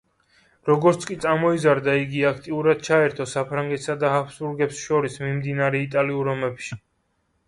როგორც 0.67 1.03
კი 1.09 1.15
წამოიზარდა, 1.25 1.93
იგი 2.05 2.23
აქტიურად 2.29 2.81
ჩაერთო 2.87 3.27
საფრანგეთსა 3.33 3.95
და 4.05 4.09
ჰაბსბურგებს 4.13 4.79
შორის 4.87 5.19
მიმდინარე 5.25 5.83
იტალიურ 5.89 6.33
ომებში. 6.35 6.79